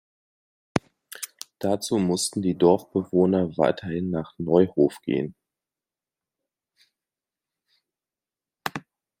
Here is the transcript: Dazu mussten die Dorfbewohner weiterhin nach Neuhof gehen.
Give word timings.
Dazu 1.59 1.99
mussten 1.99 2.41
die 2.41 2.57
Dorfbewohner 2.57 3.55
weiterhin 3.55 4.09
nach 4.09 4.33
Neuhof 4.39 4.99
gehen. 5.03 5.35